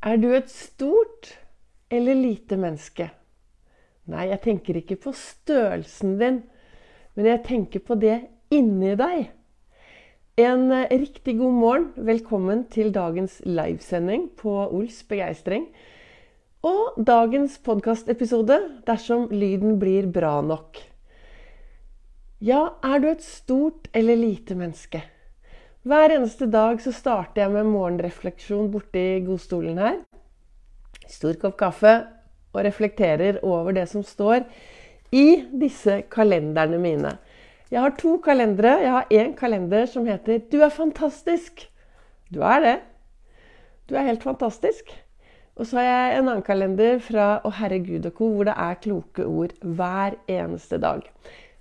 [0.00, 1.34] Er du et stort
[1.92, 3.10] eller lite menneske?
[4.08, 6.38] Nei, jeg tenker ikke på størrelsen din,
[7.12, 8.14] men jeg tenker på det
[8.48, 9.28] inni deg.
[10.40, 11.86] En eh, riktig god morgen.
[12.08, 15.68] Velkommen til dagens livesending på Ols begeistring.
[16.64, 18.56] Og dagens podkastepisode
[18.88, 20.80] dersom lyden blir bra nok.
[22.40, 25.04] Ja, er du et stort eller lite menneske?
[25.80, 29.94] Hver eneste dag så starter jeg med morgenrefleksjon borti godstolen her.
[31.08, 31.92] Stor kopp kaffe
[32.52, 34.44] og reflekterer over det som står
[35.16, 37.14] i disse kalenderne mine.
[37.72, 38.74] Jeg har to kalendere.
[38.82, 41.70] Jeg har én kalender som heter 'Du er fantastisk'.
[42.28, 42.78] Du er det.
[43.88, 44.84] Du er helt fantastisk.
[45.56, 48.54] Og så har jeg en annen kalender fra Å Herre Gud og co., hvor det
[48.56, 51.00] er kloke ord hver eneste dag.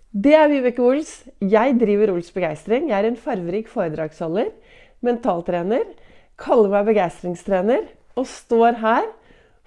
[0.10, 1.10] Det er Vibeke Ols.
[1.38, 2.88] Jeg driver Ols Begeistring.
[2.90, 4.48] Jeg er en farverik foredragsholder,
[5.06, 5.84] mentaltrener,
[6.40, 7.86] kaller meg begeistringstrener
[8.18, 9.10] og står her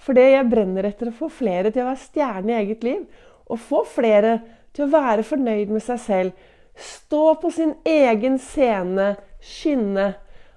[0.03, 3.05] fordi jeg brenner etter å få flere til å være stjerne i eget liv.
[3.47, 4.41] Og få flere
[4.75, 6.33] til å være fornøyd med seg selv.
[6.75, 10.09] Stå på sin egen scene, skinne.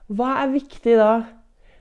[0.10, 1.12] Hva er viktig da?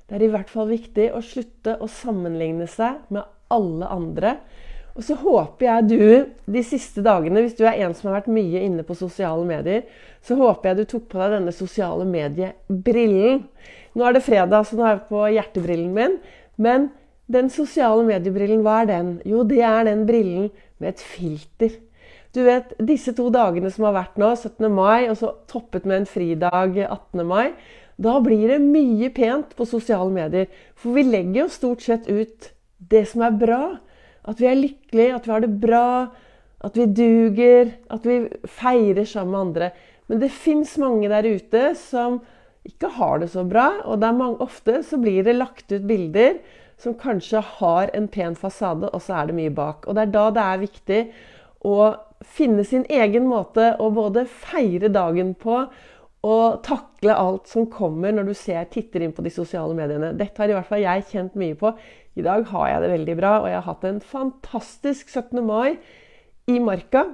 [0.04, 4.36] Det er i hvert fall viktig å slutte å sammenligne seg med alle andre
[4.94, 6.02] og så håper jeg du
[6.54, 9.82] de siste dagene, hvis du er en som har vært mye inne på sosiale medier,
[10.22, 13.42] så håper jeg du tok på deg denne sosiale mediebrillen.
[13.94, 16.14] Nå er det fredag, så nå er jeg på hjertebrillen min.
[16.62, 16.92] Men
[17.26, 19.10] den sosiale mediebrillen, hva er den?
[19.26, 21.74] Jo, det er den brillen med et filter.
[22.34, 24.66] Du vet, disse to dagene som har vært nå, 17.
[24.74, 27.22] mai og så toppet med en fridag 18.
[27.26, 27.54] mai,
[27.98, 30.50] da blir det mye pent på sosiale medier.
[30.78, 32.50] For vi legger jo stort sett ut
[32.90, 33.60] det som er bra.
[34.24, 35.88] At vi er lykkelige, at vi har det bra,
[36.64, 39.70] at vi duger, at vi feirer sammen med andre.
[40.08, 42.20] Men det fins mange der ute som
[42.64, 43.68] ikke har det så bra.
[43.84, 46.40] Og mange, ofte så blir det lagt ut bilder
[46.80, 49.86] som kanskje har en pen fasade, og så er det mye bak.
[49.86, 51.00] Og det er da det er viktig
[51.64, 51.78] å
[52.24, 55.64] finne sin egen måte å både feire dagen på
[56.24, 60.14] og takle alt som kommer når du ser, titter inn på de sosiale mediene.
[60.16, 61.74] Dette har i hvert fall jeg kjent mye på
[62.14, 65.40] i dag har jeg det veldig bra, og jeg har hatt en fantastisk 17.
[65.42, 65.80] mai
[66.46, 67.08] i Marka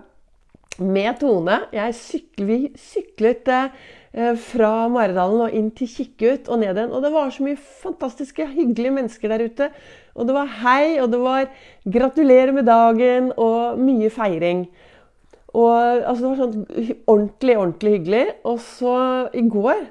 [0.81, 1.57] med Tone.
[1.73, 6.93] Jeg sykler, vi syklet eh, fra Maridalen og inn til Kikkut og ned igjen.
[6.93, 9.71] Og det var så mye fantastiske, hyggelige mennesker der ute.
[10.13, 11.49] Og det var hei, og det var
[11.97, 14.67] gratulerer med dagen og mye feiring.
[15.57, 16.69] Og altså, Det var sånn
[17.09, 18.25] ordentlig, ordentlig hyggelig.
[18.45, 18.95] Og så
[19.33, 19.87] i går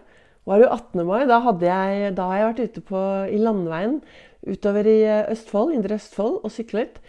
[0.46, 1.06] var det jo 18.
[1.06, 1.22] mai.
[1.30, 4.02] Da, jeg, da har jeg vært ute på, i Landveien
[4.52, 7.00] utover i eh, Østfold, Indre Østfold og syklet.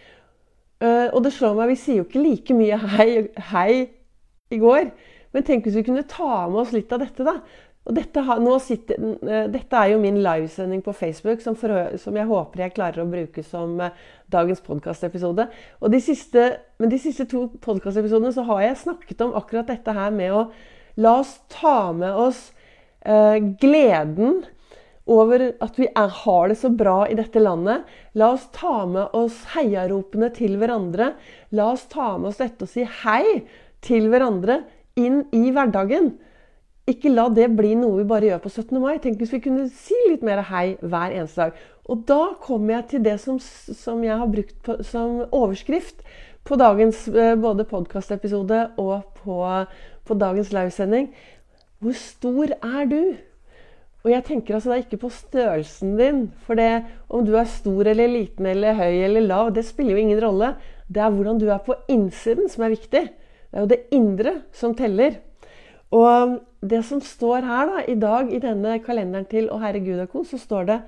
[0.81, 3.09] Eh, og det slår meg, vi sier jo ikke like mye hei,
[3.51, 3.73] hei
[4.51, 4.93] i går.
[5.31, 7.39] Men tenk hvis vi kunne ta med oss litt av dette, da.
[7.81, 8.21] Og dette,
[8.61, 12.75] sitter, eh, dette er jo min livesending på Facebook, som, for, som, jeg håper jeg
[12.75, 13.79] klarer å bruke som
[14.31, 15.47] dagens podkastepisode.
[15.81, 15.95] Men
[16.93, 20.45] de siste to podkastepisodene så har jeg snakket om akkurat dette her med å
[21.01, 22.51] la oss ta med oss
[23.05, 24.43] eh, gleden
[25.09, 27.87] over at vi er, har det så bra i dette landet.
[28.13, 31.13] La oss ta med oss heiaropene til hverandre.
[31.57, 33.41] La oss ta med oss dette og si hei
[33.81, 34.61] til hverandre
[34.99, 36.13] inn i hverdagen.
[36.89, 38.77] Ikke la det bli noe vi bare gjør på 17.
[38.81, 38.97] mai.
[39.01, 41.61] Tenk hvis vi kunne si litt mer hei hver eneste dag.
[41.91, 46.05] Og da kommer jeg til det som, som jeg har brukt på, som overskrift
[46.47, 49.41] på dagens eh, både podkastepisode og på,
[50.07, 51.11] på dagens livesending.
[51.81, 53.01] Hvor stor er du?
[54.01, 56.21] Og jeg tenker altså er ikke på størrelsen din.
[56.45, 60.05] For det, om du er stor eller liten eller høy eller lav, det spiller jo
[60.05, 60.55] ingen rolle.
[60.89, 63.03] Det er hvordan du er på innsiden som er viktig.
[63.11, 65.19] Det er jo det indre som teller.
[65.91, 69.99] Og det som står her da, i dag i denne kalenderen til Å Herre Gud
[69.99, 70.79] og Co., så står det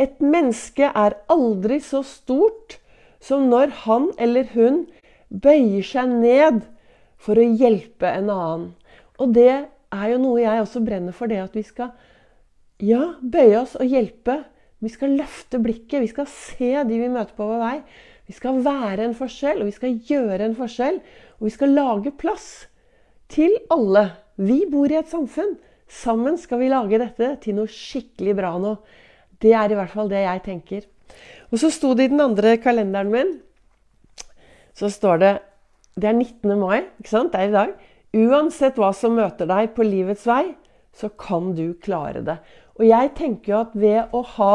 [0.00, 2.78] Et menneske er aldri så stort
[3.22, 4.86] som når han eller hun
[5.30, 6.62] bøyer seg ned
[7.22, 8.70] for å hjelpe en annen.
[9.20, 9.52] Og det
[9.92, 11.92] er jo noe jeg også brenner for, det at vi skal
[12.82, 14.42] ja, bøye oss og hjelpe.
[14.82, 16.02] Vi skal løfte blikket.
[16.02, 17.76] Vi skal se de vi møter på vår vei.
[18.26, 20.98] Vi skal være en forskjell, og vi skal gjøre en forskjell.
[21.38, 22.48] Og vi skal lage plass
[23.32, 24.08] til alle.
[24.40, 25.54] Vi bor i et samfunn.
[25.92, 28.76] Sammen skal vi lage dette til noe skikkelig bra nå.
[29.42, 30.86] Det er i hvert fall det jeg tenker.
[31.52, 33.32] Og så sto det i den andre kalenderen min
[34.72, 35.32] Så står det
[36.00, 36.56] Det er 19.
[36.56, 37.32] mai, ikke sant?
[37.34, 37.74] Det er i dag.
[38.16, 40.54] Uansett hva som møter deg på livets vei,
[40.96, 42.38] så kan du klare det.
[42.78, 44.54] Og jeg tenker jo at ved å ha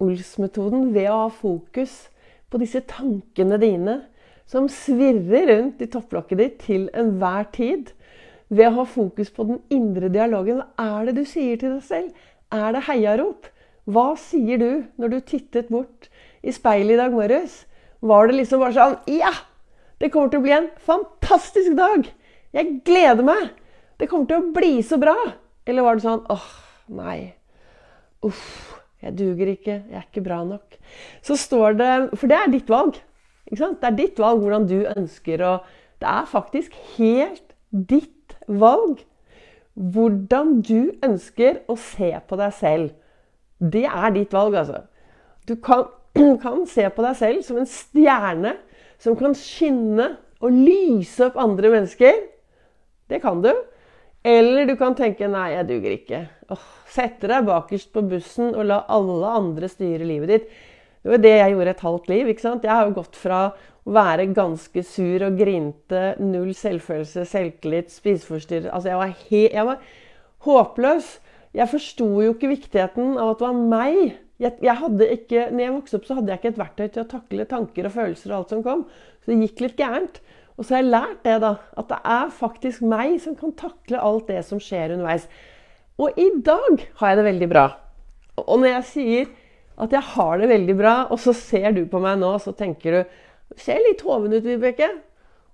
[0.00, 2.08] Ols-metoden, ved å ha fokus
[2.50, 3.98] på disse tankene dine
[4.48, 7.92] som svirrer rundt i topplokket ditt til enhver tid,
[8.48, 11.84] ved å ha fokus på den indre dialogen Hva er det du sier til deg
[11.86, 12.24] selv?
[12.50, 13.46] Er det heiarop?
[13.86, 16.08] Hva sier du når du tittet bort
[16.42, 17.64] i speilet i dag morges?
[18.00, 19.32] Var det liksom bare sånn Ja!
[20.00, 22.08] Det kommer til å bli en fantastisk dag!
[22.56, 23.50] Jeg gleder meg!
[24.00, 25.14] Det kommer til å bli så bra!
[25.68, 26.48] Eller var det sånn åh,
[26.90, 27.36] nei.
[28.26, 29.76] Uff, jeg duger ikke.
[29.88, 30.76] Jeg er ikke bra nok.
[31.24, 32.98] Så står det For det er ditt valg.
[33.48, 33.80] Ikke sant?
[33.80, 35.54] Det er ditt valg hvordan du ønsker å
[36.00, 39.02] Det er faktisk helt ditt valg
[39.80, 42.90] hvordan du ønsker å se på deg selv.
[43.60, 44.82] Det er ditt valg, altså.
[45.48, 45.86] Du kan,
[46.44, 48.54] kan se på deg selv som en stjerne
[49.00, 52.16] som kan skinne og lyse opp andre mennesker.
[53.08, 53.52] Det kan du.
[54.22, 56.26] Eller du kan tenke 'nei, jeg duger ikke'.
[56.52, 60.50] Åh, sette deg bakerst på bussen og la alle andre styre livet ditt.
[61.00, 62.28] Det var det jeg gjorde et halvt liv.
[62.28, 62.64] ikke sant?
[62.64, 63.40] Jeg har jo gått fra
[63.86, 69.78] å være ganske sur og grinte, null selvfølelse, selvtillit, spiseforstyrret Altså, jeg var, jeg var
[70.44, 71.20] håpløs.
[71.54, 74.18] Jeg forsto jo ikke viktigheten av at det var meg.
[74.40, 74.76] Jeg, jeg
[75.12, 77.88] ikke, når jeg vokste opp, så hadde jeg ikke et verktøy til å takle tanker
[77.88, 78.84] og følelser og alt som kom.
[79.24, 80.20] Så det gikk litt gærent.
[80.60, 81.54] Og så har jeg lært det, da.
[81.80, 85.24] At det er faktisk meg som kan takle alt det som skjer underveis.
[86.00, 87.64] Og i dag har jeg det veldig bra.
[88.44, 89.30] Og når jeg sier
[89.80, 92.98] at jeg har det veldig bra, og så ser du på meg nå, så tenker
[92.98, 93.18] du
[93.58, 94.86] Ser litt hoven ut, Vibeke.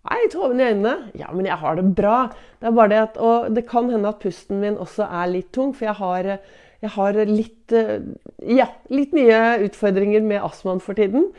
[0.04, 1.12] Er litt hoven i øynene.
[1.16, 2.26] Ja, men jeg har det bra.
[2.60, 5.48] Det er bare det at, Og det kan hende at pusten min også er litt
[5.56, 6.28] tung, for jeg har,
[6.82, 7.72] jeg har litt
[8.58, 11.30] Ja, litt mye utfordringer med astmaen for tiden.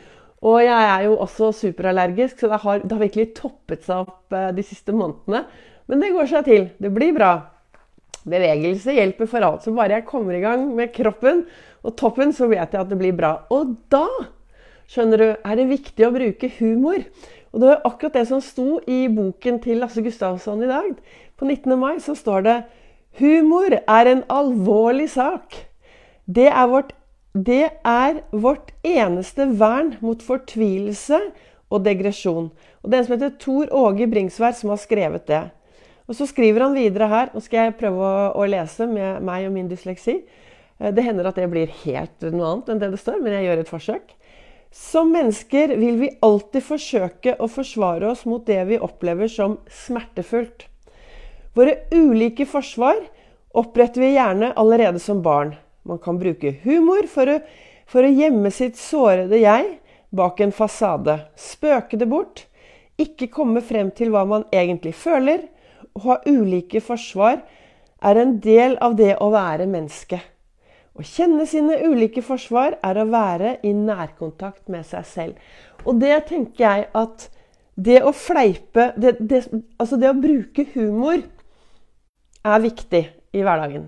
[0.46, 4.34] Og jeg er jo også superallergisk, så det har, det har virkelig toppet seg opp
[4.36, 5.44] eh, de siste månedene.
[5.88, 6.68] Men det går seg til.
[6.78, 7.32] Det blir bra.
[8.28, 9.64] Bevegelse hjelper for alt.
[9.64, 11.46] Så bare jeg kommer i gang med kroppen
[11.82, 13.34] og toppen, så vet jeg at det blir bra.
[13.54, 14.06] Og da
[14.88, 17.02] skjønner du, er det viktig å bruke humor.
[17.52, 20.92] Og det var akkurat det som sto i boken til Lasse Gustavsson i dag.
[21.38, 21.74] På 19.
[21.80, 22.58] mai så står det
[23.18, 25.56] Humor er en alvorlig sak.
[26.28, 26.92] Det er vårt
[27.44, 31.20] det er vårt eneste vern mot fortvilelse
[31.68, 32.50] og degresjon.
[32.82, 35.44] Og Det er en som heter Tor Åge Bringsvær, som har skrevet det.
[36.08, 39.46] Og Så skriver han videre her, nå skal jeg prøve å, å lese med meg
[39.46, 40.22] og min dysleksi.
[40.80, 43.44] Eh, det hender at det blir helt noe annet enn det det står, men jeg
[43.44, 44.14] gjør et forsøk.
[44.72, 50.66] Som mennesker vil vi alltid forsøke å forsvare oss mot det vi opplever som smertefullt.
[51.56, 53.00] Våre ulike forsvar
[53.56, 55.56] oppretter vi gjerne allerede som barn.
[55.88, 57.38] Man kan bruke humor for å,
[58.04, 59.78] gjemme sitt sårede jeg
[60.12, 61.16] bak en fasade.
[61.36, 62.44] Spøke det bort.
[63.00, 65.46] Ikke komme frem til hva man egentlig føler.
[65.96, 67.40] Å ha ulike forsvar
[68.04, 70.20] er en del av det å være menneske.
[70.98, 75.34] Å kjenne sine ulike forsvar er å være i nærkontakt med seg selv.
[75.86, 77.28] Og det tenker jeg at
[77.78, 79.44] det å fleipe det, det,
[79.78, 81.22] Altså det å bruke humor
[82.42, 83.04] er viktig
[83.36, 83.86] i hverdagen.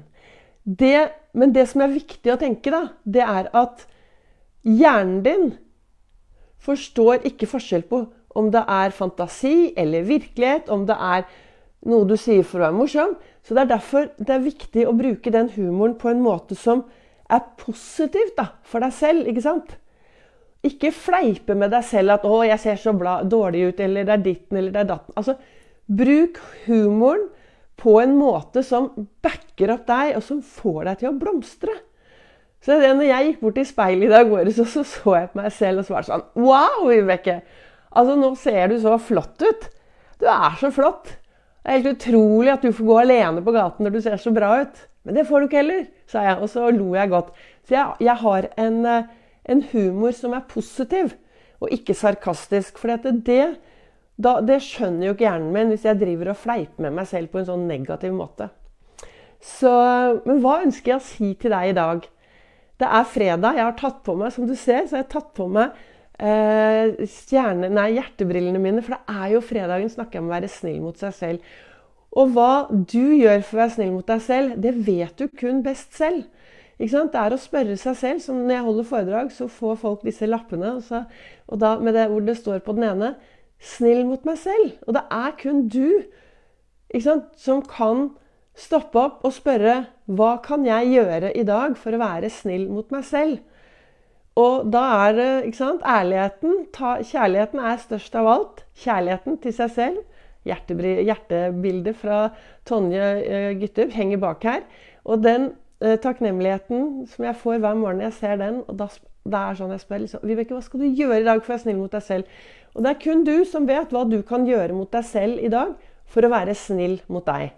[0.62, 3.84] Det, men det som er viktig å tenke, da, det er at
[4.66, 5.50] hjernen din
[6.60, 8.04] forstår ikke forskjell på
[8.38, 11.26] om det er fantasi eller virkelighet, om det er
[11.90, 13.14] noe du sier for å være morsom.
[13.42, 16.84] Så det er derfor det er viktig å bruke den humoren på en måte som
[17.30, 19.26] er positivt da, for deg selv.
[19.30, 19.76] ikke sant?
[20.66, 22.92] Ikke fleipe med deg selv at 'Å, jeg ser så
[23.24, 25.14] dårlig ut', eller 'det er ditten', eller 'det er datten'.
[25.16, 25.36] Altså,
[25.88, 27.28] bruk humoren
[27.80, 28.90] på en måte som
[29.24, 31.76] backer opp deg, og som får deg til å blomstre.
[32.60, 35.30] Så det når jeg gikk bort i speilet i dag morges, så, så, så jeg
[35.32, 37.38] på meg selv og så det sånn Wow, Vibeke!
[37.90, 39.64] Altså, nå ser du så flott ut.
[40.20, 41.08] Du er så flott.
[41.60, 44.32] Det er helt utrolig at du får gå alene på gaten når du ser så
[44.34, 44.84] bra ut.
[45.08, 47.32] Men det får du ikke heller, sa jeg, og så lo jeg godt.
[47.68, 49.10] Så jeg, jeg har en, eh,
[49.48, 51.14] en, humor som er positiv,
[51.60, 52.78] og ikke sarkastisk.
[52.80, 53.44] For det, det
[54.20, 57.32] da, det skjønner jo ikke hjernen min hvis jeg driver og fleiper med meg selv
[57.32, 58.50] på en sånn negativ måte.
[59.40, 59.70] Så,
[60.26, 62.04] men hva ønsker jeg å si til deg i dag?
[62.80, 63.56] Det er fredag.
[63.56, 65.72] Jeg har tatt på meg, som du ser, så jeg har tatt på meg
[66.20, 68.84] eh, stjerne, nei, hjertebrillene mine.
[68.84, 71.56] For det er jo fredagen snakker jeg om å være snill mot seg selv.
[72.20, 75.64] Og hva du gjør for å være snill mot deg selv, det vet du kun
[75.64, 76.24] best selv.
[76.80, 78.22] Det er å spørre seg selv.
[78.24, 80.78] som Når jeg holder foredrag, så får folk disse lappene.
[80.78, 81.04] Og, så,
[81.48, 83.14] og da, det, hvor det står på den ene
[83.60, 84.74] snill mot meg selv.
[84.86, 86.02] Og det er kun du
[87.00, 88.10] sant, som kan
[88.58, 92.90] stoppe opp og spørre hva kan jeg gjøre i dag for å være snill mot
[92.92, 93.38] meg selv?
[94.40, 98.62] Og da er det ikke sant, ærligheten ta, Kjærligheten er størst av alt.
[98.78, 100.20] Kjærligheten til seg selv.
[100.46, 102.20] Hjertebildet fra
[102.68, 104.62] Tonje uh, Gyttub henger bak her.
[105.04, 105.50] Og den
[105.84, 108.88] uh, takknemligheten som jeg får hver morgen jeg ser den, og da,
[109.28, 111.56] da er sånn jeg spør liksom, Vibeke, hva skal du gjøre i dag for å
[111.56, 112.42] være snill mot deg selv?
[112.74, 115.50] Og det er kun du som vet hva du kan gjøre mot deg selv i
[115.52, 115.74] dag
[116.10, 117.52] for å være snill mot deg.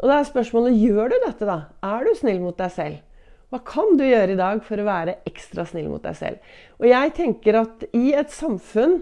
[0.00, 1.58] Og da er spørsmålet gjør du dette, da?
[1.84, 3.00] Er du snill mot deg selv?
[3.50, 6.52] Hva kan du gjøre i dag for å være ekstra snill mot deg selv?
[6.78, 9.00] Og jeg tenker at i et samfunn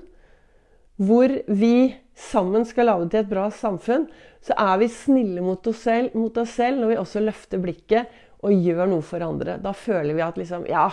[0.99, 4.09] hvor vi sammen skal lage til et bra samfunn,
[4.43, 8.17] så er vi snille mot oss, selv, mot oss selv når vi også løfter blikket
[8.43, 9.59] og gjør noe for andre.
[9.63, 10.89] Da føler vi at liksom Ja,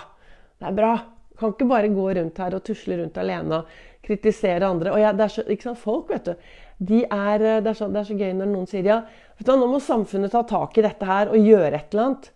[0.60, 0.94] det er bra.
[1.32, 3.74] Du Kan ikke bare gå rundt her og tusle rundt alene og
[4.06, 4.94] kritisere andre.
[4.94, 7.90] Og ja, det er så, ikke sant, Folk, vet du, de er, det, er så,
[7.92, 9.00] det er så gøy når noen sier ja,
[9.38, 12.30] vet du, nå må samfunnet ta tak i dette her og gjøre et eller annet.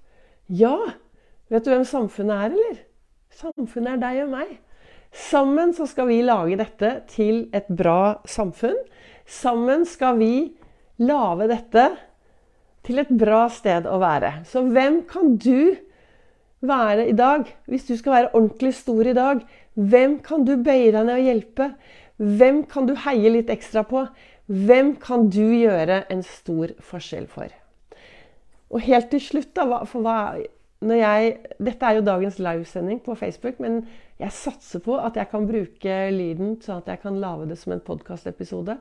[0.60, 0.76] Ja,
[1.54, 2.82] vet du hvem samfunnet er, eller?
[3.40, 4.58] Samfunnet er deg og meg.
[5.16, 8.78] Sammen så skal vi lage dette til et bra samfunn.
[9.30, 10.34] Sammen skal vi
[11.02, 11.86] lage dette
[12.86, 14.42] til et bra sted å være.
[14.46, 15.78] Så hvem kan du
[16.62, 17.46] være i dag?
[17.68, 19.42] Hvis du skal være ordentlig stor i dag,
[19.74, 21.72] hvem kan du bøye deg ned og hjelpe?
[22.20, 24.04] Hvem kan du heie litt ekstra på?
[24.50, 27.54] Hvem kan du gjøre en stor forskjell for?
[28.70, 30.18] Og helt til slutt, da, for hva,
[30.84, 33.84] jeg, Dette er jo dagens livesending på Facebook, men
[34.20, 37.75] jeg satser på at jeg kan bruke lyden sånn at jeg kan lage det som
[37.75, 38.75] en podkastepisode.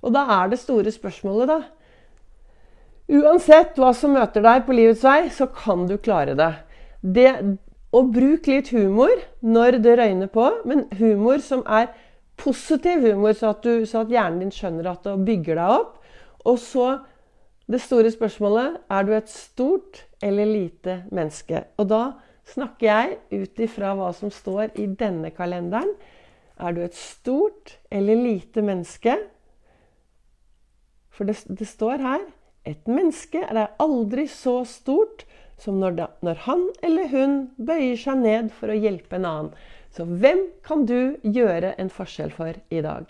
[0.00, 1.60] Og da er det store spørsmålet, da.
[3.08, 6.52] Uansett hva som møter deg på livets vei, så kan du klare det.
[7.02, 7.58] Det
[7.94, 11.92] og bruk litt humor når det røyner på, men humor som er
[12.38, 15.96] positiv humor, så at, du, så at hjernen din skjønner at det bygger deg opp.
[16.46, 16.88] Og så
[17.68, 21.64] det store spørsmålet er du et stort eller lite menneske.
[21.76, 22.02] Og da
[22.48, 25.90] snakker jeg ut ifra hva som står i denne kalenderen.
[26.58, 29.18] Er du et stort eller lite menneske?
[31.12, 32.24] For det, det står her
[32.68, 35.24] et menneske er aldri så stort
[35.58, 39.54] som når, da, når han eller hun bøyer seg ned for å hjelpe en annen.
[39.94, 43.08] Så hvem kan du gjøre en forskjell for i dag?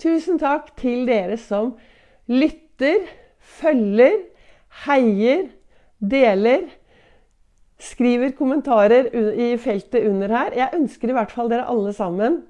[0.00, 1.74] Tusen takk til dere som
[2.30, 3.06] lytter,
[3.60, 4.20] følger,
[4.84, 5.48] heier,
[6.00, 6.68] deler
[7.80, 10.56] skriver kommentarer i feltet under her.
[10.56, 12.42] Jeg ønsker i hvert fall dere alle sammen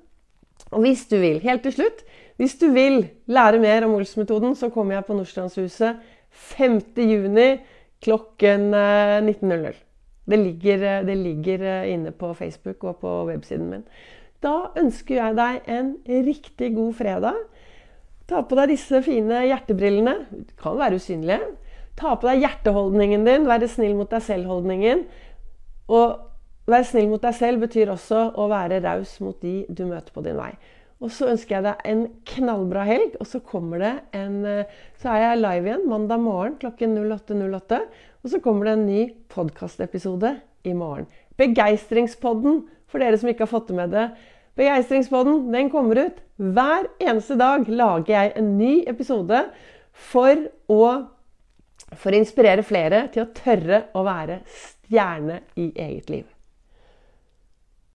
[0.70, 2.04] Og hvis du vil, helt til slutt
[2.38, 5.96] Hvis du vil lære mer om Ols-metoden, så kommer jeg på Nordstrandshuset
[6.30, 7.58] 5.6
[8.04, 9.69] klokken 19.00.
[9.69, 9.87] Eh,
[10.30, 13.85] det ligger, eh, det ligger eh, inne på Facebook og på websiden min.
[14.42, 17.40] Da ønsker jeg deg en riktig god fredag.
[18.30, 20.14] Ta på deg disse fine hjertebrillene.
[20.30, 21.40] De kan være usynlige.
[21.99, 25.04] Ta på deg hjerteholdningen din, være snill mot deg selv-holdningen.
[25.90, 30.14] Og være snill mot deg selv betyr også å være raus mot de du møter
[30.14, 30.54] på din vei.
[31.00, 35.09] Og så ønsker jeg deg en knallbra helg, og så kommer det en eh, Så
[35.12, 37.38] er jeg live igjen mandag morgen klokken 08.08.
[37.57, 37.80] 08,
[38.21, 40.35] og så kommer det en ny podkastepisode
[40.69, 41.07] i morgen.
[41.40, 44.11] Begeistringspodden, for dere som ikke har fått det med det.
[44.61, 47.64] Begeistringspodden den kommer ut hver eneste dag.
[47.64, 49.47] Lager jeg en ny episode
[50.11, 50.83] for å
[51.97, 56.39] for å inspirere flere til å tørre å være stjerne i eget liv.